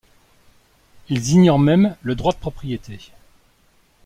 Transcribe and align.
Ils 1.09 1.29
ignorent 1.29 1.59
même 1.59 1.95
le 2.01 2.15
droit 2.15 2.33
de 2.33 2.39
propriété. 2.39 3.11